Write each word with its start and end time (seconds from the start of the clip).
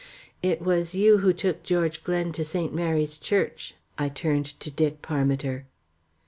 It 0.41 0.63
was 0.63 0.95
you 0.95 1.19
who 1.19 1.31
took 1.31 1.61
George 1.61 2.03
Glen 2.03 2.31
to 2.31 2.43
St. 2.43 2.73
Mary's 2.73 3.19
Church," 3.19 3.75
I 3.99 4.09
turned 4.09 4.59
to 4.59 4.71
Dick 4.71 5.03
Parmiter. 5.03 5.65